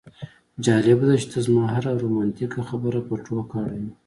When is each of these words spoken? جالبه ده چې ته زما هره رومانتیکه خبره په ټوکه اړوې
جالبه 0.65 1.03
ده 1.09 1.15
چې 1.21 1.27
ته 1.31 1.37
زما 1.47 1.63
هره 1.73 1.91
رومانتیکه 2.03 2.61
خبره 2.69 2.99
په 3.07 3.15
ټوکه 3.25 3.55
اړوې 3.63 3.91